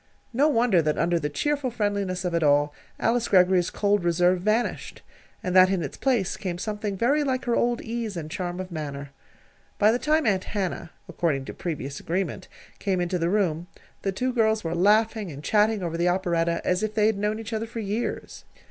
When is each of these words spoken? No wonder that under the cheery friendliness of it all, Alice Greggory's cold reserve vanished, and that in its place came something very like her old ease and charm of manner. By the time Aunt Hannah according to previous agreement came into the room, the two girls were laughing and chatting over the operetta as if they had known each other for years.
No 0.33 0.47
wonder 0.47 0.81
that 0.81 0.97
under 0.97 1.19
the 1.19 1.29
cheery 1.29 1.69
friendliness 1.69 2.25
of 2.25 2.33
it 2.33 2.41
all, 2.41 2.73
Alice 2.99 3.27
Greggory's 3.27 3.69
cold 3.69 4.03
reserve 4.03 4.41
vanished, 4.41 5.03
and 5.43 5.55
that 5.55 5.69
in 5.69 5.83
its 5.83 5.95
place 5.95 6.37
came 6.37 6.57
something 6.57 6.97
very 6.97 7.23
like 7.23 7.45
her 7.45 7.53
old 7.55 7.81
ease 7.81 8.17
and 8.17 8.31
charm 8.31 8.59
of 8.59 8.71
manner. 8.71 9.11
By 9.77 9.91
the 9.91 9.99
time 9.99 10.25
Aunt 10.25 10.45
Hannah 10.45 10.89
according 11.07 11.45
to 11.45 11.53
previous 11.53 11.99
agreement 11.99 12.47
came 12.79 12.99
into 12.99 13.19
the 13.19 13.29
room, 13.29 13.67
the 14.01 14.11
two 14.11 14.33
girls 14.33 14.63
were 14.63 14.73
laughing 14.73 15.29
and 15.31 15.43
chatting 15.43 15.83
over 15.83 15.97
the 15.97 16.09
operetta 16.09 16.63
as 16.65 16.81
if 16.81 16.95
they 16.95 17.05
had 17.05 17.19
known 17.19 17.37
each 17.37 17.53
other 17.53 17.67
for 17.67 17.77
years. 17.79 18.43